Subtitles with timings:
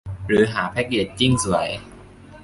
[0.27, 1.69] หรือหาแพ็กเกจจิ้งสวย